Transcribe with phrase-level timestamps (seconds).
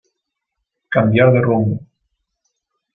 [0.89, 1.79] Cambiar de rumbo.